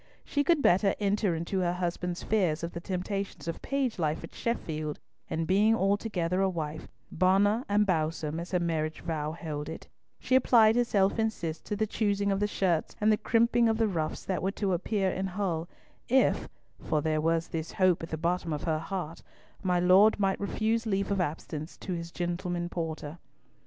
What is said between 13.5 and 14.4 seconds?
of the ruffs